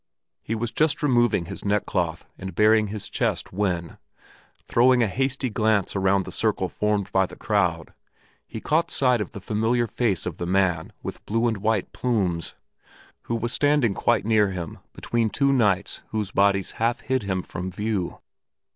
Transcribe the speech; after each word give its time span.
He 0.41 0.55
was 0.55 0.71
just 0.71 1.03
removing 1.03 1.45
his 1.45 1.63
neck 1.63 1.85
cloth 1.85 2.25
and 2.35 2.55
baring 2.55 2.87
his 2.87 3.07
chest 3.07 3.53
when, 3.53 3.99
throwing 4.65 5.03
a 5.03 5.07
hasty 5.07 5.51
glance 5.51 5.95
around 5.95 6.25
the 6.25 6.31
circle 6.31 6.69
formed 6.69 7.11
by 7.11 7.27
the 7.27 7.35
crowd, 7.35 7.93
he 8.47 8.59
caught 8.59 8.89
sight 8.89 9.21
of 9.21 9.29
the 9.29 9.39
familiar 9.39 9.85
face 9.85 10.25
of 10.25 10.37
the 10.37 10.47
man 10.47 10.91
with 11.03 11.23
blue 11.27 11.47
and 11.47 11.57
white 11.57 11.93
plumes, 11.93 12.55
who 13.25 13.35
was 13.35 13.53
standing 13.53 13.93
quite 13.93 14.25
near 14.25 14.49
him 14.49 14.79
between 14.91 15.29
two 15.29 15.53
knights 15.53 16.01
whose 16.07 16.31
bodies 16.31 16.71
half 16.81 17.01
hid 17.01 17.21
him 17.21 17.43
from 17.43 17.69
view. 17.71 18.17